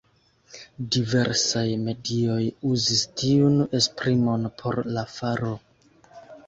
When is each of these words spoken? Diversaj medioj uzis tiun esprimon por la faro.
Diversaj 0.95 1.65
medioj 1.83 2.39
uzis 2.73 3.05
tiun 3.23 3.63
esprimon 3.83 4.53
por 4.63 4.85
la 4.99 5.07
faro. 5.19 5.59